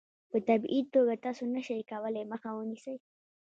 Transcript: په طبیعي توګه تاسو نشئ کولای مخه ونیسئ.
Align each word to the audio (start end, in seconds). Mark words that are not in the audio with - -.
په 0.31 0.37
طبیعي 0.47 0.81
توګه 0.93 1.13
تاسو 1.25 1.43
نشئ 1.53 1.81
کولای 1.91 2.23
مخه 2.31 2.49
ونیسئ. 2.53 2.95